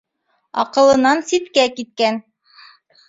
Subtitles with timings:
[0.63, 2.21] Аҡылынан ситкә киткән.